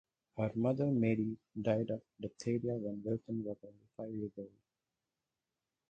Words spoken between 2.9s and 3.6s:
Wilson was